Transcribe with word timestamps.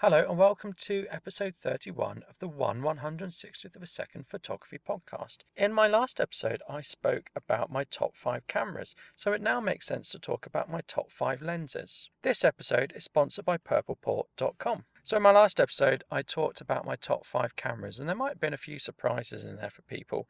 Hello 0.00 0.24
and 0.28 0.38
welcome 0.38 0.72
to 0.74 1.08
episode 1.10 1.56
31 1.56 2.22
of 2.30 2.38
the 2.38 2.46
1 2.46 2.82
160th 2.82 3.74
of 3.74 3.82
a 3.82 3.86
second 3.88 4.28
photography 4.28 4.78
podcast. 4.78 5.38
In 5.56 5.72
my 5.72 5.88
last 5.88 6.20
episode, 6.20 6.62
I 6.70 6.82
spoke 6.82 7.30
about 7.34 7.72
my 7.72 7.82
top 7.82 8.14
5 8.14 8.46
cameras, 8.46 8.94
so 9.16 9.32
it 9.32 9.42
now 9.42 9.60
makes 9.60 9.86
sense 9.86 10.10
to 10.10 10.20
talk 10.20 10.46
about 10.46 10.70
my 10.70 10.82
top 10.86 11.10
5 11.10 11.42
lenses. 11.42 12.10
This 12.22 12.44
episode 12.44 12.92
is 12.94 13.02
sponsored 13.02 13.44
by 13.44 13.56
purpleport.com. 13.56 14.84
So, 15.02 15.16
in 15.16 15.22
my 15.24 15.32
last 15.32 15.58
episode, 15.58 16.04
I 16.12 16.22
talked 16.22 16.60
about 16.60 16.86
my 16.86 16.94
top 16.94 17.26
5 17.26 17.56
cameras, 17.56 17.98
and 17.98 18.08
there 18.08 18.14
might 18.14 18.28
have 18.28 18.40
been 18.40 18.54
a 18.54 18.56
few 18.56 18.78
surprises 18.78 19.42
in 19.42 19.56
there 19.56 19.70
for 19.70 19.82
people. 19.82 20.28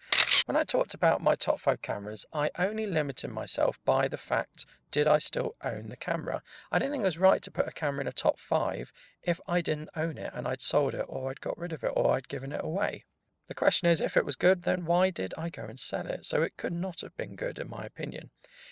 When 0.48 0.56
I 0.56 0.64
talked 0.64 0.94
about 0.94 1.20
my 1.20 1.34
top 1.34 1.60
5 1.60 1.82
cameras, 1.82 2.24
I 2.32 2.50
only 2.58 2.86
limited 2.86 3.28
myself 3.28 3.78
by 3.84 4.08
the 4.08 4.16
fact 4.16 4.64
did 4.90 5.06
I 5.06 5.18
still 5.18 5.56
own 5.62 5.88
the 5.88 5.96
camera? 5.96 6.42
I 6.72 6.78
didn't 6.78 6.92
think 6.92 7.02
it 7.02 7.04
was 7.04 7.18
right 7.18 7.42
to 7.42 7.50
put 7.50 7.68
a 7.68 7.70
camera 7.70 8.00
in 8.00 8.08
a 8.08 8.12
top 8.12 8.40
five 8.40 8.90
if 9.22 9.42
I 9.46 9.61
didn't 9.61 9.90
own 9.94 10.16
it 10.16 10.32
and 10.34 10.48
I'd 10.48 10.62
sold 10.62 10.94
it 10.94 11.04
or 11.06 11.29
I'd 11.29 11.42
got 11.42 11.58
rid 11.58 11.75
of 11.75 11.84
it 11.84 11.92
or 11.94 12.12
I'd 12.12 12.29
given 12.29 12.53
it 12.53 12.64
away. 12.64 13.04
The 13.48 13.54
question 13.54 13.88
is, 13.88 14.02
if 14.02 14.14
it 14.16 14.26
was 14.26 14.36
good, 14.36 14.62
then 14.62 14.84
why 14.84 15.08
did 15.08 15.32
I 15.38 15.48
go 15.48 15.64
and 15.64 15.79
sell 15.79 16.06
it? 16.06 16.26
So 16.26 16.43
it 16.43 16.58
could 16.58 16.72
not 16.72 17.00
have 17.00 17.16
been 17.16 17.34
good, 17.34 17.58
in 17.58 17.70
my 17.70 17.82
opinion. 17.82 18.30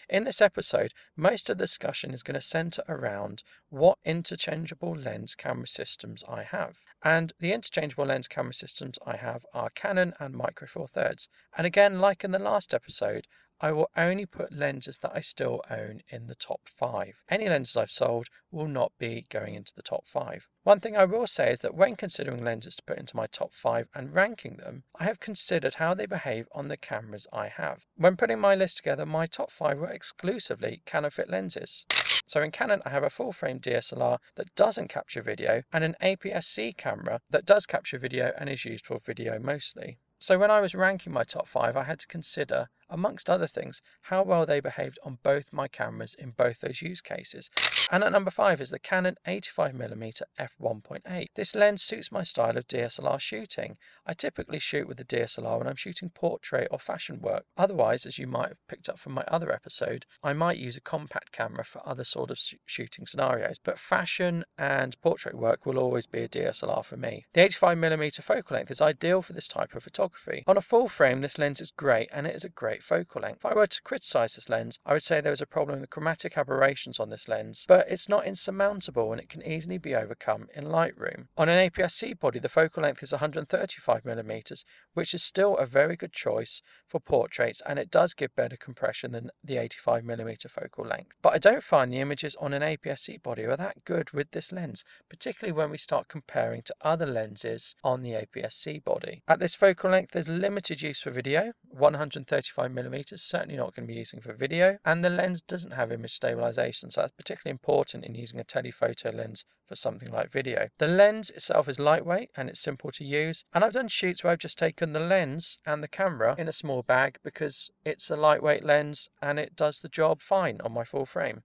In 0.08 0.24
this 0.24 0.42
episode, 0.42 0.92
most 1.16 1.48
of 1.48 1.56
the 1.56 1.64
discussion 1.64 2.12
is 2.12 2.22
going 2.22 2.34
to 2.34 2.42
centre 2.42 2.84
around 2.86 3.42
what 3.70 3.98
interchangeable 4.04 4.94
lens 4.94 5.34
camera 5.34 5.66
systems 5.66 6.22
I 6.28 6.42
have. 6.42 6.80
And 7.02 7.32
the 7.40 7.52
interchangeable 7.52 8.04
lens 8.04 8.28
camera 8.28 8.52
systems 8.52 8.98
I 9.06 9.16
have 9.16 9.46
are 9.54 9.70
Canon 9.70 10.12
and 10.20 10.34
Micro 10.34 10.68
Four 10.68 10.88
Thirds. 10.88 11.28
And 11.56 11.66
again, 11.66 11.98
like 11.98 12.22
in 12.22 12.32
the 12.32 12.38
last 12.38 12.74
episode, 12.74 13.26
I 13.60 13.72
will 13.72 13.90
only 13.96 14.26
put 14.26 14.52
lenses 14.52 14.98
that 14.98 15.12
I 15.14 15.20
still 15.20 15.62
own 15.70 16.02
in 16.08 16.26
the 16.26 16.34
top 16.34 16.60
five. 16.66 17.22
Any 17.28 17.48
lenses 17.48 17.76
I've 17.76 17.90
sold 17.90 18.28
will 18.50 18.68
not 18.68 18.92
be 18.98 19.26
going 19.30 19.54
into 19.54 19.72
the 19.74 19.82
top 19.82 20.06
five. 20.06 20.48
One 20.62 20.78
thing 20.78 20.96
I 20.96 21.06
will 21.06 21.26
say 21.26 21.52
is 21.52 21.60
that 21.60 21.74
when 21.74 21.96
considering 21.96 22.44
lenses 22.44 22.76
to 22.76 22.82
put 22.82 22.98
into 22.98 23.16
my 23.16 23.26
top 23.26 23.54
five 23.54 23.88
and 23.94 24.12
ranking 24.14 24.56
them, 24.56 24.84
I 24.98 25.04
have 25.04 25.20
considered 25.20 25.74
how 25.74 25.94
they 25.94 26.06
behave 26.06 26.48
on 26.52 26.66
the 26.66 26.76
cameras 26.76 27.26
I 27.32 27.48
have. 27.48 27.86
When 27.96 28.16
putting 28.16 28.40
my 28.40 28.54
list 28.54 28.76
together, 28.76 29.06
my 29.06 29.26
top 29.26 29.50
five 29.50 29.78
were 29.78 29.90
exclusively 29.90 30.82
Canon 30.84 31.10
fit 31.10 31.30
lenses. 31.30 31.86
So 32.26 32.42
in 32.42 32.50
Canon, 32.50 32.82
I 32.84 32.90
have 32.90 33.04
a 33.04 33.10
full 33.10 33.32
frame 33.32 33.60
DSLR 33.60 34.18
that 34.34 34.54
doesn't 34.54 34.88
capture 34.88 35.22
video 35.22 35.62
and 35.72 35.84
an 35.84 35.94
APS-C 36.02 36.74
camera 36.74 37.20
that 37.30 37.46
does 37.46 37.66
capture 37.66 37.98
video 37.98 38.32
and 38.36 38.48
is 38.48 38.64
used 38.64 38.84
for 38.84 38.98
video 38.98 39.38
mostly. 39.38 39.98
So 40.18 40.38
when 40.38 40.50
I 40.50 40.60
was 40.60 40.74
ranking 40.74 41.12
my 41.12 41.24
top 41.24 41.46
five, 41.46 41.76
I 41.76 41.84
had 41.84 41.98
to 41.98 42.06
consider, 42.06 42.68
amongst 42.88 43.28
other 43.28 43.46
things, 43.46 43.82
how 44.02 44.22
well 44.22 44.46
they 44.46 44.60
behaved 44.60 44.98
on 45.04 45.18
both 45.22 45.52
my 45.52 45.68
cameras 45.68 46.14
in 46.18 46.30
both 46.30 46.60
those 46.60 46.80
use 46.80 47.02
cases. 47.02 47.50
And 47.90 48.02
at 48.02 48.10
number 48.10 48.32
five 48.32 48.60
is 48.60 48.70
the 48.70 48.80
Canon 48.80 49.16
85mm 49.28 50.20
f1.8. 50.40 51.26
This 51.36 51.54
lens 51.54 51.82
suits 51.82 52.10
my 52.10 52.24
style 52.24 52.56
of 52.56 52.66
DSLR 52.66 53.20
shooting. 53.20 53.76
I 54.04 54.12
typically 54.12 54.58
shoot 54.58 54.88
with 54.88 54.96
the 54.96 55.04
DSLR 55.04 55.58
when 55.58 55.68
I'm 55.68 55.76
shooting 55.76 56.10
portrait 56.10 56.66
or 56.72 56.80
fashion 56.80 57.20
work. 57.20 57.44
Otherwise, 57.56 58.04
as 58.04 58.18
you 58.18 58.26
might 58.26 58.48
have 58.48 58.66
picked 58.68 58.88
up 58.88 58.98
from 58.98 59.12
my 59.12 59.22
other 59.28 59.52
episode, 59.52 60.04
I 60.20 60.32
might 60.32 60.58
use 60.58 60.76
a 60.76 60.80
compact 60.80 61.30
camera 61.30 61.64
for 61.64 61.80
other 61.86 62.02
sort 62.02 62.32
of 62.32 62.38
sh- 62.38 62.54
shooting 62.64 63.06
scenarios. 63.06 63.58
But 63.62 63.78
fashion 63.78 64.44
and 64.58 65.00
portrait 65.00 65.36
work 65.36 65.64
will 65.64 65.78
always 65.78 66.08
be 66.08 66.22
a 66.22 66.28
DSLR 66.28 66.84
for 66.84 66.96
me. 66.96 67.26
The 67.34 67.42
85mm 67.42 68.20
focal 68.22 68.56
length 68.56 68.72
is 68.72 68.80
ideal 68.80 69.22
for 69.22 69.32
this 69.32 69.46
type 69.46 69.76
of 69.76 69.84
photography. 69.84 70.42
On 70.48 70.56
a 70.56 70.60
full 70.60 70.88
frame, 70.88 71.20
this 71.20 71.38
lens 71.38 71.60
is 71.60 71.70
great 71.70 72.08
and 72.12 72.26
it 72.26 72.34
is 72.34 72.44
a 72.44 72.48
great 72.48 72.82
focal 72.82 73.22
length. 73.22 73.38
If 73.38 73.46
I 73.46 73.54
were 73.54 73.66
to 73.66 73.82
criticize 73.82 74.34
this 74.34 74.48
lens, 74.48 74.80
I 74.84 74.92
would 74.92 75.04
say 75.04 75.20
there 75.20 75.30
is 75.30 75.40
a 75.40 75.46
problem 75.46 75.80
with 75.80 75.90
chromatic 75.90 76.36
aberrations 76.36 76.98
on 76.98 77.10
this 77.10 77.28
lens, 77.28 77.64
but 77.68 77.75
it's 77.88 78.08
not 78.08 78.26
insurmountable 78.26 79.12
and 79.12 79.20
it 79.20 79.28
can 79.28 79.46
easily 79.46 79.78
be 79.78 79.94
overcome 79.94 80.48
in 80.54 80.64
Lightroom. 80.64 81.26
On 81.36 81.48
an 81.48 81.70
APS-C 81.70 82.14
body, 82.14 82.38
the 82.38 82.48
focal 82.48 82.82
length 82.82 83.02
is 83.02 83.12
135mm, 83.12 84.64
which 84.94 85.14
is 85.14 85.22
still 85.22 85.56
a 85.56 85.66
very 85.66 85.96
good 85.96 86.12
choice 86.12 86.62
for 86.88 87.00
portraits 87.00 87.62
and 87.66 87.78
it 87.78 87.90
does 87.90 88.14
give 88.14 88.34
better 88.34 88.56
compression 88.56 89.12
than 89.12 89.30
the 89.42 89.56
85mm 89.56 90.50
focal 90.50 90.84
length. 90.84 91.16
But 91.22 91.34
I 91.34 91.38
don't 91.38 91.62
find 91.62 91.92
the 91.92 92.00
images 92.00 92.36
on 92.40 92.52
an 92.52 92.62
APS-C 92.62 93.18
body 93.18 93.44
are 93.44 93.56
that 93.56 93.84
good 93.84 94.10
with 94.12 94.30
this 94.30 94.52
lens, 94.52 94.84
particularly 95.08 95.52
when 95.52 95.70
we 95.70 95.78
start 95.78 96.08
comparing 96.08 96.62
to 96.62 96.74
other 96.80 97.06
lenses 97.06 97.74
on 97.82 98.02
the 98.02 98.12
APS-C 98.12 98.80
body. 98.80 99.22
At 99.28 99.40
this 99.40 99.54
focal 99.54 99.90
length, 99.90 100.12
there's 100.12 100.28
limited 100.28 100.82
use 100.82 101.00
for 101.00 101.10
video, 101.10 101.52
135mm, 101.78 103.18
certainly 103.18 103.56
not 103.56 103.74
going 103.74 103.86
to 103.86 103.92
be 103.92 103.98
using 103.98 104.20
for 104.20 104.32
video, 104.32 104.78
and 104.84 105.04
the 105.04 105.10
lens 105.10 105.42
doesn't 105.42 105.72
have 105.72 105.92
image 105.92 106.14
stabilization, 106.14 106.90
so 106.90 107.00
that's 107.00 107.12
particularly 107.12 107.52
important 107.52 107.65
in 108.04 108.14
using 108.14 108.38
a 108.38 108.44
telephoto 108.44 109.10
lens 109.10 109.44
for 109.66 109.74
something 109.74 110.10
like 110.10 110.30
video. 110.30 110.68
The 110.78 110.86
lens 110.86 111.30
itself 111.30 111.68
is 111.68 111.80
lightweight 111.80 112.30
and 112.36 112.48
it's 112.48 112.60
simple 112.60 112.92
to 112.92 113.04
use, 113.04 113.44
and 113.52 113.64
I've 113.64 113.72
done 113.72 113.88
shoots 113.88 114.22
where 114.22 114.32
I've 114.32 114.38
just 114.38 114.58
taken 114.58 114.92
the 114.92 115.00
lens 115.00 115.58
and 115.66 115.82
the 115.82 115.88
camera 115.88 116.36
in 116.38 116.48
a 116.48 116.52
small 116.52 116.82
bag 116.82 117.18
because 117.24 117.70
it's 117.84 118.08
a 118.08 118.16
lightweight 118.16 118.64
lens 118.64 119.08
and 119.20 119.38
it 119.38 119.56
does 119.56 119.80
the 119.80 119.88
job 119.88 120.20
fine 120.20 120.60
on 120.62 120.72
my 120.72 120.84
full 120.84 121.06
frame. 121.06 121.42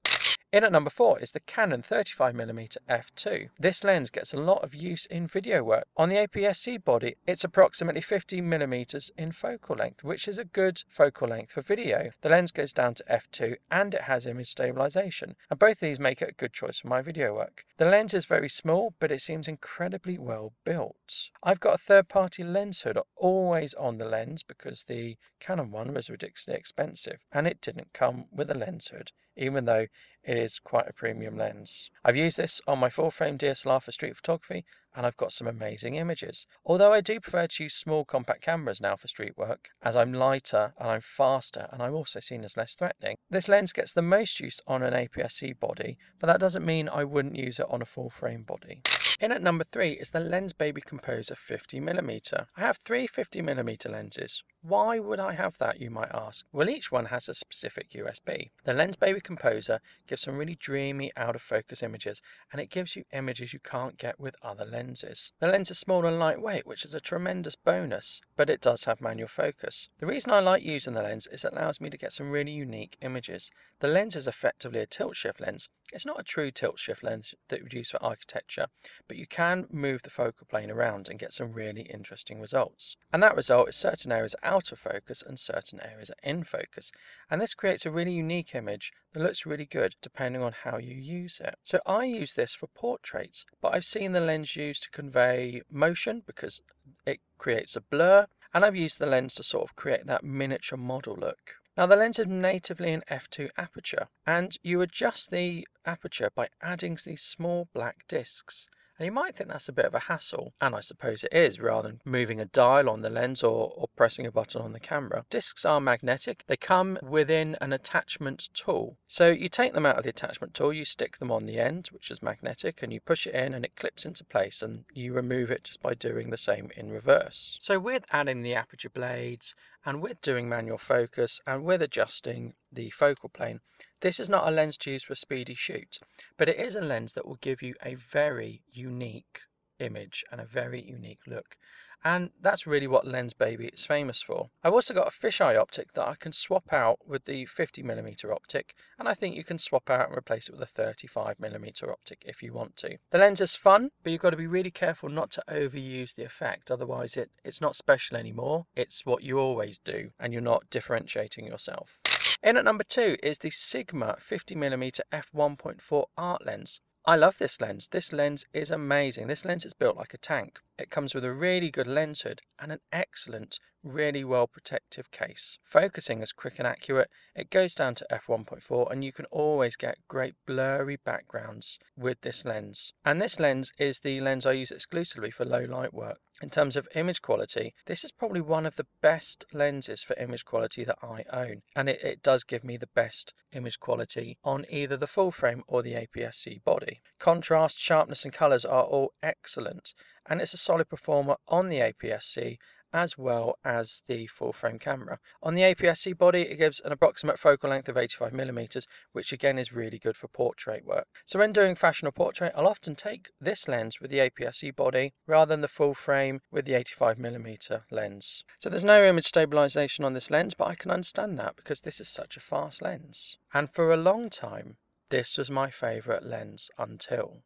In 0.54 0.66
at 0.66 0.72
number 0.74 0.90
four 0.90 1.18
is 1.18 1.32
the 1.32 1.40
Canon 1.40 1.82
35mm 1.82 2.76
f2. 2.90 3.50
This 3.58 3.86
lens 3.86 4.10
gets 4.10 4.34
a 4.34 4.38
lot 4.38 4.62
of 4.66 4.76
use 4.76 5.06
in 5.06 5.26
video 5.26 5.64
work. 5.64 5.86
On 5.96 6.10
the 6.10 6.18
APS-C 6.18 6.76
body, 6.80 7.16
it's 7.26 7.46
approximately 7.46 8.02
50mm 8.02 9.12
in 9.18 9.32
focal 9.32 9.78
length, 9.78 10.04
which 10.04 10.28
is 10.28 10.38
a 10.38 10.44
good 10.44 10.84
focal 10.90 11.30
length 11.30 11.54
for 11.54 11.62
video. 11.62 12.10
The 12.20 12.28
lens 12.28 12.52
goes 12.52 12.74
down 12.74 12.96
to 12.96 13.06
f2 13.10 13.56
and 13.72 13.94
it 13.94 14.02
has 14.02 14.26
image 14.26 14.48
stabilization, 14.48 15.38
and 15.50 15.58
both 15.58 15.78
of 15.78 15.80
these 15.80 16.02
make 16.02 16.22
it 16.22 16.32
a 16.32 16.34
good 16.34 16.52
choice 16.52 16.80
for 16.80 16.90
my 16.90 17.02
video 17.02 17.34
work. 17.34 17.64
The 17.78 17.86
lens 17.86 18.14
is 18.14 18.26
very 18.26 18.50
small, 18.50 18.94
but 19.00 19.10
it 19.10 19.22
seems 19.22 19.48
incredibly 19.48 20.18
well 20.18 20.52
built. 20.66 21.30
I've 21.42 21.62
got 21.62 21.76
a 21.76 21.78
third-party 21.78 22.44
lens 22.44 22.82
hood 22.82 22.98
always 23.16 23.74
on 23.76 24.00
the 24.00 24.06
lens 24.06 24.44
because 24.44 24.84
the 24.84 25.16
Canon 25.40 25.72
one 25.72 25.94
was 25.94 26.10
ridiculously 26.10 26.56
expensive, 26.56 27.20
and 27.32 27.48
it 27.48 27.62
didn't 27.62 27.94
come 27.94 28.26
with 28.34 28.52
a 28.52 28.54
lens 28.54 28.90
hood 28.90 29.14
even 29.42 29.66
though 29.66 29.88
it 30.24 30.38
is 30.38 30.60
quite 30.60 30.88
a 30.88 30.94
premium 30.94 31.38
lens. 31.38 31.90
I've 32.06 32.16
used 32.16 32.38
this 32.38 32.62
on 32.68 32.80
my 32.80 32.90
full 32.90 33.10
frame 33.10 33.38
DSLR 33.38 33.82
for 33.82 33.92
street 33.92 34.16
photography 34.16 34.66
and 34.96 35.06
I've 35.06 35.18
got 35.18 35.32
some 35.32 35.48
amazing 35.48 35.96
images. 35.96 36.46
Although 36.66 36.94
I 36.94 37.02
do 37.02 37.20
prefer 37.20 37.48
to 37.48 37.64
use 37.64 37.74
small 37.74 38.06
compact 38.06 38.42
cameras 38.42 38.82
now 38.82 38.96
for 38.96 39.08
street 39.08 39.38
work, 39.38 39.70
as 39.82 39.96
I'm 39.96 40.14
lighter 40.14 40.74
and 40.78 40.90
I'm 40.90 41.02
faster 41.02 41.68
and 41.72 41.82
I'm 41.82 41.96
also 41.96 42.20
seen 42.20 42.44
as 42.44 42.58
less 42.58 42.76
threatening. 42.76 43.16
This 43.30 43.48
lens 43.48 43.74
gets 43.74 43.94
the 43.94 44.02
most 44.02 44.40
use 44.40 44.60
on 44.68 44.84
an 44.84 44.94
APS-C 44.94 45.54
body, 45.54 45.98
but 46.20 46.28
that 46.28 46.40
doesn't 46.40 46.66
mean 46.66 46.88
I 46.88 47.04
wouldn't 47.04 47.36
use 47.36 47.60
it 47.60 47.68
on 47.70 47.82
a 47.82 47.86
full 47.86 48.10
frame 48.10 48.44
body. 48.44 48.82
In 49.22 49.32
at 49.32 49.44
number 49.44 49.66
three 49.72 49.92
is 49.92 50.10
the 50.10 50.20
Lensbaby 50.20 50.84
Composer 50.84 51.36
50mm. 51.36 52.46
I 52.58 52.60
have 52.60 52.78
three 52.78 53.08
50mm 53.08 53.88
lenses. 53.88 54.42
Why 54.64 54.98
would 54.98 55.20
I 55.20 55.34
have 55.34 55.60
that, 55.60 55.80
you 55.80 55.92
might 55.92 56.12
ask? 56.12 56.46
Well, 56.52 56.70
each 56.70 56.92
one 56.92 57.06
has 57.06 57.30
a 57.30 57.36
specific 57.36 57.92
USP. 57.92 58.50
The 58.64 58.74
Lensbaby 58.74 59.22
Composer 59.22 59.80
gives 60.08 60.24
some 60.24 60.38
really 60.38 60.56
dreamy 60.56 61.12
out 61.16 61.36
of 61.36 61.42
focus 61.44 61.84
images, 61.84 62.22
and 62.52 62.60
it 62.60 62.70
gives 62.72 62.96
you 62.96 63.04
images 63.12 63.54
you 63.54 63.60
can't 63.60 63.98
get 63.98 64.20
with 64.20 64.36
other 64.42 64.66
lenses. 64.66 65.32
The 65.40 65.48
lens 65.48 65.70
is 65.70 65.78
small 65.78 66.06
and 66.06 66.18
lightweight, 66.18 66.66
which 66.66 66.84
is 66.86 66.96
a 66.96 67.00
tremendous 67.00 67.56
bonus, 67.56 68.22
but 68.36 68.50
it 68.50 68.62
does 68.62 68.86
have 68.86 69.02
manual 69.02 69.28
focus. 69.28 69.90
The 70.00 70.06
reason 70.08 70.32
I 70.32 70.40
like 70.40 70.64
using 70.64 70.94
the 70.94 71.04
lens 71.04 71.28
is 71.32 71.44
it 71.44 71.54
allows 71.54 71.82
me 71.82 71.90
to 71.92 71.98
get 71.98 72.14
some 72.14 72.32
really 72.32 72.52
unique 72.52 72.98
images. 73.02 73.52
The 73.80 73.88
lens 73.88 74.16
is 74.16 74.28
effectively 74.28 74.80
a 74.80 74.86
tilt 74.86 75.16
shift 75.16 75.42
lens. 75.42 75.70
It's 75.92 76.06
not 76.06 76.20
a 76.20 76.24
true 76.24 76.52
tilt 76.52 76.78
shift 76.80 77.04
lens 77.04 77.34
that 77.50 77.64
would 77.64 77.74
use 77.74 77.90
for 77.90 78.02
architecture, 78.02 78.68
but 79.12 79.18
you 79.18 79.28
can 79.28 79.68
move 79.70 80.04
the 80.04 80.10
focal 80.10 80.48
plane 80.50 80.72
around 80.72 81.10
and 81.10 81.20
get 81.20 81.34
some 81.34 81.52
really 81.52 81.82
interesting 81.82 82.40
results. 82.40 82.96
And 83.12 83.22
that 83.22 83.36
result 83.36 83.68
is 83.68 83.76
certain 83.76 84.10
areas 84.10 84.34
are 84.36 84.54
out 84.54 84.72
of 84.72 84.80
focus 84.80 85.22
and 85.22 85.38
certain 85.38 85.82
areas 85.82 86.10
are 86.10 86.30
in 86.30 86.46
focus. 86.46 86.94
And 87.30 87.42
this 87.42 87.54
creates 87.54 87.86
a 87.86 87.92
really 87.92 88.14
unique 88.14 88.56
image 88.56 88.94
that 89.12 89.22
looks 89.22 89.46
really 89.46 89.66
good 89.66 89.96
depending 90.02 90.42
on 90.42 90.54
how 90.64 90.78
you 90.78 90.96
use 90.96 91.42
it. 91.44 91.56
So 91.62 91.82
I 91.86 92.06
use 92.06 92.36
this 92.36 92.56
for 92.56 92.68
portraits, 92.68 93.46
but 93.60 93.74
I've 93.74 93.84
seen 93.84 94.14
the 94.14 94.22
lens 94.22 94.56
used 94.56 94.84
to 94.84 94.92
convey 94.92 95.62
motion 95.70 96.24
because 96.26 96.62
it 97.06 97.20
creates 97.38 97.76
a 97.76 97.82
blur, 97.82 98.28
and 98.54 98.64
I've 98.64 98.78
used 98.78 99.00
the 99.00 99.08
lens 99.08 99.36
to 99.36 99.44
sort 99.44 99.70
of 99.70 99.76
create 99.76 100.06
that 100.06 100.24
miniature 100.24 100.78
model 100.78 101.18
look. 101.18 101.56
Now 101.76 101.86
the 101.86 101.98
lens 101.98 102.18
is 102.18 102.28
natively 102.28 102.94
an 102.94 103.04
f2 103.10 103.50
aperture 103.58 104.08
and 104.26 104.58
you 104.64 104.80
adjust 104.80 105.32
the 105.32 105.68
aperture 105.86 106.30
by 106.34 106.48
adding 106.62 106.98
these 107.04 107.22
small 107.22 107.68
black 107.74 108.08
discs. 108.08 108.70
And 109.02 109.08
you 109.08 109.12
might 109.12 109.36
think 109.36 109.50
that's 109.50 109.68
a 109.68 109.72
bit 109.74 109.86
of 109.86 109.96
a 109.96 110.00
hassle, 110.02 110.54
and 110.62 110.76
I 110.76 110.82
suppose 110.82 111.24
it 111.24 111.34
is, 111.34 111.60
rather 111.60 111.88
than 111.88 112.02
moving 112.06 112.40
a 112.40 112.46
dial 112.46 112.88
on 112.88 113.02
the 113.02 113.10
lens 113.10 113.42
or, 113.42 113.74
or 113.76 113.88
pressing 113.96 114.28
a 114.28 114.32
button 114.32 114.62
on 114.62 114.74
the 114.74 114.80
camera. 114.80 115.26
Discs 115.32 115.66
are 115.66 115.82
magnetic, 115.82 116.44
they 116.46 116.56
come 116.56 117.00
within 117.02 117.58
an 117.62 117.74
attachment 117.74 118.50
tool. 118.54 119.00
So 119.08 119.32
you 119.32 119.50
take 119.50 119.74
them 119.74 119.88
out 119.88 119.98
of 119.98 120.04
the 120.04 120.12
attachment 120.12 120.54
tool, 120.54 120.72
you 120.72 120.86
stick 120.86 121.18
them 121.18 121.32
on 121.32 121.48
the 121.48 121.58
end, 121.58 121.88
which 121.88 122.12
is 122.12 122.22
magnetic, 122.22 122.84
and 122.84 122.94
you 122.94 123.00
push 123.00 123.26
it 123.26 123.34
in 123.34 123.56
and 123.56 123.66
it 123.66 123.76
clips 123.76 124.06
into 124.06 124.24
place, 124.24 124.62
and 124.62 124.86
you 124.94 125.14
remove 125.14 125.50
it 125.50 125.64
just 125.64 125.82
by 125.82 125.96
doing 125.96 126.30
the 126.30 126.38
same 126.38 126.70
in 126.78 126.92
reverse. 126.92 127.58
So 127.60 127.80
with 127.80 128.06
adding 128.12 128.44
the 128.44 128.54
aperture 128.54 128.92
blades, 128.92 129.56
and 129.84 130.04
with 130.04 130.22
doing 130.22 130.48
manual 130.48 130.78
focus, 130.78 131.42
and 131.48 131.64
with 131.64 131.82
adjusting 131.82 132.54
the 132.72 132.92
focal 132.92 133.30
plane, 133.30 133.62
This 134.02 134.20
is 134.20 134.30
not 134.30 134.48
a 134.48 134.52
lens 134.52 134.78
to 134.78 134.92
use 134.92 135.04
for 135.04 135.16
speedy 135.16 135.54
shoots, 135.54 136.00
but 136.38 136.50
it 136.50 136.60
is 136.60 136.76
a 136.76 136.82
lens 136.82 137.14
that 137.14 137.28
will 137.28 137.36
give 137.36 137.62
you 137.62 137.76
a 137.84 137.96
very 137.96 138.64
unique 138.72 139.42
image 139.80 140.24
and 140.32 140.42
a 140.42 140.46
very 140.46 140.82
unique 140.82 141.22
look. 141.28 141.58
And 142.04 142.32
that's 142.42 142.66
really 142.66 142.88
what 142.88 143.06
Lensbaby 143.06 143.72
is 143.72 143.86
famous 143.86 144.24
for. 144.24 144.50
I've 144.64 144.74
also 144.74 144.96
got 144.96 145.08
a 145.08 145.12
fisheye 145.12 145.60
optic 145.60 145.94
that 145.94 146.08
I 146.08 146.16
can 146.16 146.32
swap 146.32 146.74
out 146.74 146.98
with 147.06 147.26
the 147.26 147.46
50mm 147.46 148.32
optic, 148.32 148.74
and 148.98 149.08
I 149.08 149.14
think 149.14 149.36
you 149.36 149.44
can 149.44 149.60
swap 149.60 149.88
out 149.88 150.10
and 150.10 150.18
replace 150.18 150.50
it 150.50 150.58
with 150.58 150.68
a 150.68 150.82
35mm 150.82 151.88
optic 151.88 152.24
if 152.26 152.42
you 152.42 152.54
want 152.54 152.76
to. 152.78 152.98
The 153.12 153.20
lens 153.20 153.40
is 153.40 153.54
fun, 153.54 153.92
but 154.02 154.12
you've 154.12 154.22
got 154.22 154.32
to 154.32 154.38
be 154.38 154.48
really 154.48 154.72
careful 154.72 155.10
not 155.10 155.30
to 155.32 155.44
overuse 155.48 156.16
the 156.16 156.24
effect, 156.24 156.72
otherwise 156.72 157.16
it, 157.16 157.30
it's 157.44 157.62
not 157.62 157.76
special 157.76 158.18
anymore. 158.18 158.66
It's 158.76 159.06
what 159.06 159.22
you 159.22 159.38
always 159.38 159.78
do, 159.78 160.10
and 160.20 160.34
you're 160.34 160.42
not 160.42 160.72
differentiating 160.72 161.46
yourself. 161.46 162.00
In 162.44 162.58
at 162.58 162.66
number 162.66 162.84
two 162.84 163.18
is 163.22 163.38
the 163.38 163.52
Sigma 163.52 164.16
50mm 164.20 165.00
f1.4 165.12 166.06
art 166.18 166.44
lens. 166.44 166.82
I 167.06 167.16
love 167.16 167.38
this 167.38 167.62
lens. 167.62 167.90
This 167.90 168.12
lens 168.12 168.48
is 168.52 168.72
amazing. 168.72 169.28
This 169.28 169.46
lens 169.46 169.64
is 169.64 169.74
built 169.74 169.96
like 169.96 170.16
a 170.16 170.18
tank. 170.18 170.60
It 170.82 170.90
comes 170.90 171.14
with 171.14 171.24
a 171.24 171.32
really 171.32 171.70
good 171.70 171.86
lens 171.86 172.22
hood 172.22 172.42
and 172.58 172.72
an 172.72 172.80
excellent, 172.92 173.60
really 173.84 174.24
well 174.24 174.48
protective 174.48 175.12
case. 175.12 175.60
Focusing 175.64 176.24
is 176.24 176.32
quick 176.32 176.56
and 176.58 176.68
accurate. 176.68 177.10
It 177.36 177.52
goes 177.52 177.76
down 177.76 177.94
to 177.96 178.08
f1.4 178.12 178.92
and 178.92 179.04
you 179.04 179.14
can 179.14 179.26
always 179.26 179.76
get 179.76 180.08
great 180.08 180.34
blurry 180.48 180.98
backgrounds 180.98 181.78
with 181.96 182.22
this 182.22 182.46
lens. 182.46 182.94
And 183.06 183.22
this 183.22 183.40
lens 183.40 183.72
is 183.78 184.00
the 184.00 184.20
lens 184.22 184.46
I 184.46 184.54
use 184.54 184.72
exclusively 184.72 185.30
for 185.30 185.46
low 185.46 185.66
light 185.66 185.94
work. 185.94 186.18
In 186.42 186.50
terms 186.50 186.76
of 186.76 186.88
image 186.96 187.22
quality, 187.22 187.76
this 187.86 188.04
is 188.04 188.12
probably 188.12 188.42
one 188.42 188.66
of 188.66 188.76
the 188.76 188.88
best 189.02 189.46
lenses 189.54 190.02
for 190.02 190.16
image 190.16 190.46
quality 190.46 190.84
that 190.84 190.98
I 191.04 191.26
own. 191.32 191.62
And 191.76 191.90
it, 191.90 192.02
it 192.02 192.24
does 192.24 192.44
give 192.44 192.64
me 192.64 192.78
the 192.78 192.90
best 192.96 193.34
image 193.54 193.80
quality 193.80 194.38
on 194.44 194.66
either 194.70 194.98
the 194.98 195.06
full 195.06 195.30
frame 195.30 195.62
or 195.68 195.84
the 195.84 195.94
APS-C 195.94 196.62
body. 196.66 197.02
Contrast, 197.20 197.78
sharpness 197.78 198.24
and 198.24 198.34
colours 198.34 198.66
are 198.66 198.84
all 198.84 199.14
excellent 199.22 199.94
and 200.30 200.42
it's 200.42 200.54
a 200.54 200.58
solid 200.58 200.90
performer 200.90 201.38
on 201.48 201.70
the 201.70 201.80
APS-C 201.80 202.58
as 202.94 203.18
well 203.18 203.58
as 203.64 204.04
the 204.08 204.28
full 204.28 204.54
frame 204.54 204.80
camera. 204.80 205.20
On 205.42 205.56
the 205.56 205.62
APS-C 205.62 206.14
body, 206.14 206.42
it 206.42 206.58
gives 206.58 206.80
an 206.80 206.92
approximate 206.92 207.40
focal 207.40 207.70
length 207.70 207.88
of 207.90 207.96
85mm, 207.96 208.86
which 209.12 209.32
again 209.32 209.58
is 209.58 209.74
really 209.74 210.00
good 210.00 210.18
for 210.18 210.28
portrait 210.28 210.86
work. 210.86 211.08
So 211.26 211.40
when 211.40 211.54
doing 211.54 211.76
fashion 211.76 212.08
or 212.08 212.12
portrait, 212.12 212.54
I'll 212.56 212.68
often 212.68 212.96
take 212.96 213.30
this 213.40 213.68
lens 213.68 214.00
with 214.02 214.12
the 214.12 214.20
APS-C 214.20 214.72
body 214.72 215.14
rather 215.26 215.50
than 215.50 215.62
the 215.62 215.68
full 215.68 215.94
frame 215.94 216.42
with 216.52 216.66
the 216.66 216.74
85mm 216.74 217.82
lens. 217.92 218.44
So 218.60 218.70
there's 218.70 218.86
no 218.86 219.04
image 219.04 219.26
stabilization 219.26 220.06
on 220.06 220.14
this 220.14 220.32
lens, 220.32 220.54
but 220.54 220.68
I 220.68 220.76
can 220.76 220.92
understand 220.92 221.38
that 221.40 221.56
because 221.56 221.82
this 221.82 222.00
is 222.00 222.10
such 222.10 222.38
a 222.38 222.42
fast 222.42 222.82
lens. 222.82 223.38
And 223.54 223.70
for 223.70 223.92
a 223.92 223.98
long 223.98 224.30
time, 224.30 224.78
this 225.10 225.38
was 225.38 225.52
my 225.52 225.70
favourite 225.70 226.24
lens 226.24 226.70
until 226.78 227.44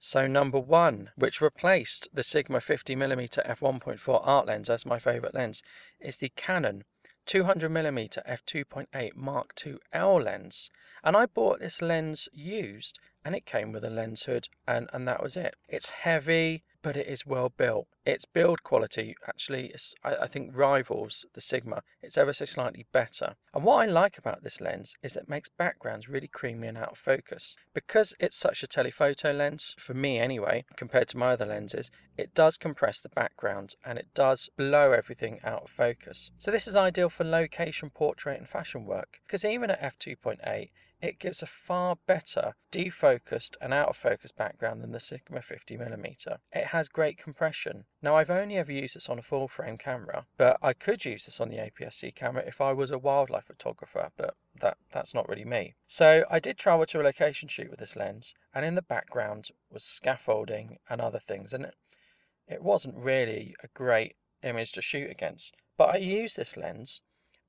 so 0.00 0.26
number 0.26 0.58
one, 0.58 1.10
which 1.14 1.42
replaced 1.42 2.08
the 2.12 2.22
Sigma 2.22 2.58
50mm 2.58 3.46
f1.4 3.46 4.20
art 4.26 4.46
lens 4.46 4.70
as 4.70 4.86
my 4.86 4.98
favourite 4.98 5.34
lens, 5.34 5.62
is 6.00 6.16
the 6.16 6.30
Canon 6.30 6.84
200mm 7.26 8.18
f2.8 8.26 9.14
Mark 9.14 9.52
II 9.64 9.76
L 9.92 10.16
lens. 10.16 10.70
And 11.04 11.16
I 11.16 11.26
bought 11.26 11.60
this 11.60 11.82
lens 11.82 12.28
used 12.32 12.98
and 13.24 13.34
it 13.34 13.44
came 13.44 13.72
with 13.72 13.84
a 13.84 13.90
lens 13.90 14.22
hood 14.22 14.48
and, 14.66 14.88
and 14.92 15.06
that 15.06 15.22
was 15.22 15.36
it. 15.36 15.54
It's 15.68 15.90
heavy, 15.90 16.64
but 16.82 16.96
it 16.96 17.06
is 17.06 17.26
well 17.26 17.50
built. 17.50 17.86
Its 18.10 18.24
build 18.24 18.64
quality 18.64 19.14
actually, 19.28 19.66
is, 19.66 19.94
I, 20.02 20.16
I, 20.16 20.26
think, 20.26 20.50
rivals 20.56 21.24
the 21.32 21.40
Sigma. 21.40 21.84
It's 22.02 22.18
ever 22.18 22.32
so 22.32 22.44
slightly 22.44 22.84
better. 22.90 23.36
And 23.54 23.62
what 23.62 23.76
I 23.76 23.86
like 23.86 24.18
about 24.18 24.42
this 24.42 24.60
lens 24.60 24.96
is 25.00 25.14
it 25.14 25.28
makes 25.28 25.48
backgrounds 25.48 26.08
really 26.08 26.26
creamy 26.26 26.66
and 26.66 26.76
out 26.76 26.90
of 26.90 26.98
focus. 26.98 27.54
Because 27.72 28.12
it's 28.18 28.34
such 28.34 28.64
a 28.64 28.66
telephoto 28.66 29.30
lens, 29.30 29.76
for 29.78 29.94
me 29.94 30.18
anyway, 30.18 30.64
compared 30.74 31.06
to 31.10 31.18
my 31.18 31.30
other 31.30 31.46
lenses, 31.46 31.92
it 32.16 32.34
does 32.34 32.58
compress 32.58 33.00
the 33.00 33.10
background 33.10 33.76
and 33.84 33.96
it 33.96 34.12
does 34.12 34.50
blow 34.56 34.90
everything 34.90 35.38
out 35.44 35.62
of 35.62 35.70
focus. 35.70 36.32
So 36.40 36.50
this 36.50 36.66
is 36.66 36.74
ideal 36.74 37.10
for 37.10 37.22
location, 37.22 37.90
portrait 37.90 38.40
and 38.40 38.48
fashion 38.48 38.86
work 38.86 39.20
because 39.24 39.44
even 39.44 39.70
at 39.70 39.80
f2.8 39.80 40.70
it 41.02 41.18
gives 41.18 41.40
a 41.40 41.46
far 41.46 41.96
better 42.06 42.54
defocused 42.70 43.56
and 43.62 43.72
out 43.72 43.88
of 43.88 43.96
focus 43.96 44.32
background 44.32 44.82
than 44.82 44.92
the 44.92 45.00
Sigma 45.00 45.40
50mm. 45.40 46.38
It 46.52 46.66
has 46.66 46.88
great 46.88 47.16
compression. 47.16 47.86
Now 48.02 48.16
I've 48.16 48.30
only 48.30 48.56
ever 48.56 48.72
used 48.72 48.96
this 48.96 49.10
on 49.10 49.18
a 49.18 49.22
full 49.22 49.46
frame 49.46 49.76
camera, 49.76 50.26
but 50.38 50.58
I 50.62 50.72
could 50.72 51.04
use 51.04 51.26
this 51.26 51.38
on 51.38 51.50
the 51.50 51.58
APS-C 51.58 52.12
camera 52.12 52.42
if 52.46 52.60
I 52.60 52.72
was 52.72 52.90
a 52.90 52.98
wildlife 52.98 53.44
photographer, 53.44 54.10
but 54.16 54.36
that 54.60 54.78
that's 54.90 55.12
not 55.12 55.28
really 55.28 55.44
me. 55.44 55.74
So 55.86 56.24
I 56.30 56.38
did 56.38 56.56
travel 56.56 56.86
to 56.86 57.00
a 57.00 57.04
location 57.04 57.48
shoot 57.48 57.68
with 57.68 57.78
this 57.78 57.96
lens, 57.96 58.34
and 58.54 58.64
in 58.64 58.74
the 58.74 58.82
background 58.82 59.50
was 59.70 59.84
scaffolding 59.84 60.78
and 60.88 61.00
other 61.00 61.18
things, 61.18 61.52
and 61.52 61.66
it, 61.66 61.74
it 62.48 62.62
wasn't 62.62 62.96
really 62.96 63.54
a 63.62 63.68
great 63.68 64.16
image 64.42 64.72
to 64.72 64.82
shoot 64.82 65.10
against. 65.10 65.54
But 65.76 65.94
I 65.94 65.98
used 65.98 66.36
this 66.36 66.56
lens 66.56 67.02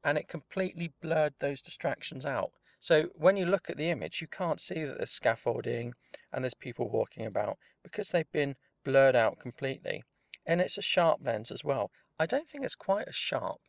and 0.03 0.17
it 0.17 0.27
completely 0.27 0.91
blurred 1.01 1.33
those 1.39 1.61
distractions 1.61 2.25
out. 2.25 2.51
So 2.79 3.09
when 3.13 3.37
you 3.37 3.45
look 3.45 3.69
at 3.69 3.77
the 3.77 3.89
image, 3.89 4.21
you 4.21 4.27
can't 4.27 4.59
see 4.59 4.83
that 4.83 4.97
there's 4.97 5.11
scaffolding 5.11 5.93
and 6.33 6.43
there's 6.43 6.53
people 6.53 6.89
walking 6.89 7.25
about 7.25 7.57
because 7.83 8.09
they've 8.09 8.31
been 8.31 8.55
blurred 8.83 9.15
out 9.15 9.39
completely. 9.39 10.03
And 10.45 10.59
it's 10.59 10.77
a 10.77 10.81
sharp 10.81 11.21
lens 11.23 11.51
as 11.51 11.63
well. 11.63 11.91
I 12.19 12.25
don't 12.25 12.47
think 12.47 12.63
it's 12.63 12.75
quite 12.75 13.07
as 13.07 13.15
sharp 13.15 13.61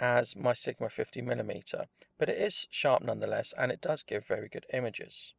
as 0.00 0.36
my 0.36 0.52
Sigma 0.52 0.86
50mm, 0.86 1.86
but 2.18 2.28
it 2.28 2.38
is 2.38 2.66
sharp 2.70 3.02
nonetheless 3.02 3.52
and 3.58 3.72
it 3.72 3.80
does 3.80 4.02
give 4.02 4.26
very 4.26 4.48
good 4.48 4.64
images. 4.72 5.34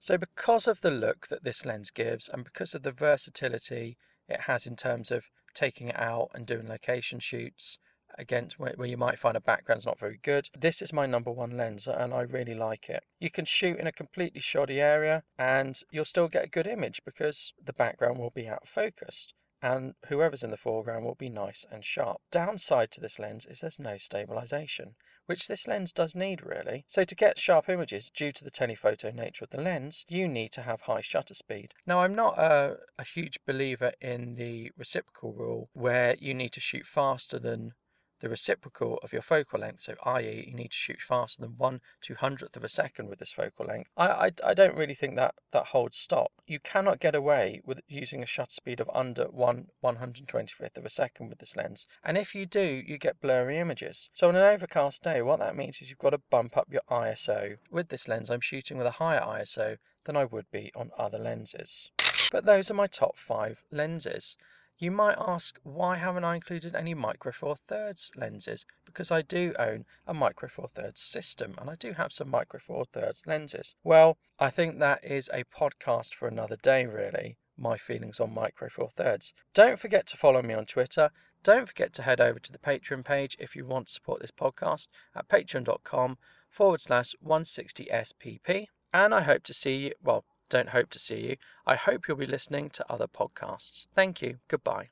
So 0.00 0.16
because 0.16 0.66
of 0.66 0.80
the 0.80 0.90
look 0.90 1.26
that 1.26 1.44
this 1.44 1.66
lens 1.66 1.90
gives 1.90 2.28
and 2.28 2.44
because 2.44 2.74
of 2.74 2.82
the 2.82 2.92
versatility 2.92 3.98
it 4.28 4.42
has 4.42 4.66
in 4.66 4.76
terms 4.76 5.10
of 5.10 5.28
taking 5.54 5.88
it 5.88 5.98
out 5.98 6.30
and 6.34 6.46
doing 6.46 6.68
location 6.68 7.20
shoots 7.20 7.78
against 8.16 8.58
where, 8.58 8.74
you 8.86 8.96
might 8.96 9.18
find 9.18 9.36
a 9.36 9.40
background's 9.40 9.86
not 9.86 9.98
very 9.98 10.18
good. 10.22 10.48
This 10.58 10.80
is 10.80 10.92
my 10.92 11.06
number 11.06 11.30
one 11.30 11.56
lens 11.56 11.86
and 11.86 12.14
I 12.14 12.22
really 12.22 12.54
like 12.54 12.88
it. 12.88 13.04
You 13.18 13.30
can 13.30 13.44
shoot 13.44 13.78
in 13.78 13.86
a 13.86 13.92
completely 13.92 14.40
shoddy 14.40 14.80
area 14.80 15.24
and 15.38 15.78
you'll 15.90 16.04
still 16.04 16.28
get 16.28 16.44
a 16.44 16.48
good 16.48 16.66
image 16.66 17.04
because 17.04 17.52
the 17.62 17.72
background 17.72 18.18
will 18.18 18.30
be 18.30 18.48
out 18.48 18.62
of 18.62 18.68
focus 18.68 19.34
and 19.62 19.94
whoever's 20.08 20.42
in 20.42 20.50
the 20.50 20.56
foreground 20.56 21.04
will 21.04 21.14
be 21.14 21.28
nice 21.28 21.64
and 21.70 21.84
sharp. 21.84 22.20
Downside 22.30 22.90
to 22.92 23.00
this 23.00 23.18
lens 23.18 23.46
is 23.46 23.60
there's 23.60 23.78
no 23.78 23.96
stabilization, 23.96 24.94
which 25.26 25.48
this 25.48 25.66
lens 25.66 25.92
does 25.92 26.14
need 26.14 26.44
really. 26.44 26.84
So 26.86 27.04
to 27.04 27.14
get 27.14 27.38
sharp 27.38 27.68
images 27.68 28.10
due 28.10 28.32
to 28.32 28.44
the 28.44 28.50
telephoto 28.50 29.10
nature 29.10 29.44
of 29.44 29.50
the 29.50 29.60
lens, 29.60 30.04
you 30.08 30.28
need 30.28 30.52
to 30.52 30.62
have 30.62 30.82
high 30.82 31.00
shutter 31.00 31.34
speed. 31.34 31.74
Now 31.86 32.00
I'm 32.00 32.14
not 32.14 32.38
a, 32.38 32.76
a 32.98 33.04
huge 33.04 33.38
believer 33.46 33.92
in 34.00 34.36
the 34.36 34.70
reciprocal 34.76 35.32
rule 35.32 35.70
where 35.72 36.16
you 36.18 36.34
need 36.34 36.52
to 36.52 36.60
shoot 36.60 36.86
faster 36.86 37.38
than 37.38 37.72
the 38.20 38.28
reciprocal 38.28 38.98
of 39.02 39.12
your 39.12 39.22
focal 39.22 39.60
length, 39.60 39.82
so 39.82 39.94
i.e. 40.04 40.44
you 40.48 40.54
need 40.54 40.70
to 40.70 40.76
shoot 40.76 41.00
faster 41.00 41.42
than 41.42 41.56
1 41.56 41.80
200th 42.02 42.56
of 42.56 42.64
a 42.64 42.68
second 42.68 43.08
with 43.08 43.18
this 43.18 43.32
focal 43.32 43.66
length, 43.66 43.90
I, 43.96 44.06
I, 44.06 44.30
I, 44.44 44.54
don't 44.54 44.76
really 44.76 44.94
think 44.94 45.16
that, 45.16 45.34
that 45.52 45.66
holds 45.66 45.96
stock. 45.96 46.30
You 46.46 46.60
cannot 46.60 47.00
get 47.00 47.14
away 47.14 47.60
with 47.64 47.80
using 47.88 48.22
a 48.22 48.26
shutter 48.26 48.50
speed 48.50 48.80
of 48.80 48.90
under 48.94 49.24
1 49.24 49.66
125th 49.84 50.76
of 50.76 50.84
a 50.84 50.90
second 50.90 51.28
with 51.28 51.38
this 51.38 51.56
lens. 51.56 51.86
And 52.04 52.16
if 52.16 52.34
you 52.34 52.46
do, 52.46 52.82
you 52.86 52.98
get 52.98 53.20
blurry 53.20 53.58
images. 53.58 54.10
So 54.12 54.28
on 54.28 54.36
an 54.36 54.42
overcast 54.42 55.02
day, 55.02 55.22
what 55.22 55.38
that 55.40 55.56
means 55.56 55.80
is 55.80 55.88
you've 55.88 55.98
got 55.98 56.10
to 56.10 56.20
bump 56.30 56.56
up 56.56 56.68
your 56.70 56.82
ISO. 56.90 57.56
With 57.70 57.88
this 57.88 58.08
lens, 58.08 58.30
I'm 58.30 58.40
shooting 58.40 58.78
with 58.78 58.86
a 58.86 58.92
higher 58.92 59.20
ISO 59.20 59.78
than 60.04 60.16
I 60.16 60.24
would 60.24 60.50
be 60.50 60.72
on 60.74 60.90
other 60.98 61.18
lenses. 61.18 61.90
But 62.30 62.44
those 62.44 62.70
are 62.70 62.74
my 62.74 62.86
top 62.86 63.16
5 63.16 63.64
lenses. 63.70 64.36
You 64.80 64.92
might 64.92 65.16
ask, 65.18 65.58
why 65.64 65.96
haven't 65.96 66.22
I 66.22 66.36
included 66.36 66.76
any 66.76 66.94
Micro 66.94 67.32
Four 67.32 67.56
Thirds 67.56 68.12
lenses? 68.14 68.64
Because 68.84 69.10
I 69.10 69.22
do 69.22 69.52
own 69.58 69.84
a 70.06 70.14
Micro 70.14 70.48
Four 70.48 70.68
Thirds 70.68 71.00
system 71.00 71.56
and 71.58 71.68
I 71.68 71.74
do 71.74 71.94
have 71.94 72.12
some 72.12 72.30
Micro 72.30 72.60
Four 72.60 72.84
Thirds 72.84 73.24
lenses. 73.26 73.74
Well, 73.82 74.18
I 74.38 74.50
think 74.50 74.78
that 74.78 75.04
is 75.04 75.28
a 75.34 75.42
podcast 75.44 76.14
for 76.14 76.28
another 76.28 76.54
day, 76.62 76.86
really. 76.86 77.38
My 77.56 77.76
feelings 77.76 78.20
on 78.20 78.32
Micro 78.32 78.68
Four 78.68 78.90
Thirds. 78.90 79.34
Don't 79.52 79.80
forget 79.80 80.06
to 80.08 80.16
follow 80.16 80.42
me 80.42 80.54
on 80.54 80.64
Twitter. 80.64 81.10
Don't 81.42 81.66
forget 81.66 81.92
to 81.94 82.02
head 82.02 82.20
over 82.20 82.38
to 82.38 82.52
the 82.52 82.58
Patreon 82.58 83.04
page 83.04 83.36
if 83.40 83.56
you 83.56 83.66
want 83.66 83.88
to 83.88 83.92
support 83.92 84.20
this 84.20 84.30
podcast 84.30 84.86
at 85.12 85.28
patreon.com 85.28 86.18
forward 86.48 86.80
slash 86.80 87.16
160SPP. 87.26 88.66
And 88.94 89.12
I 89.12 89.22
hope 89.22 89.42
to 89.42 89.54
see 89.54 89.76
you, 89.76 89.92
well, 90.02 90.24
don't 90.48 90.70
hope 90.70 90.90
to 90.90 90.98
see 90.98 91.20
you. 91.20 91.36
I 91.66 91.74
hope 91.76 92.08
you'll 92.08 92.16
be 92.16 92.26
listening 92.26 92.70
to 92.70 92.92
other 92.92 93.06
podcasts. 93.06 93.86
Thank 93.94 94.22
you. 94.22 94.38
Goodbye. 94.48 94.86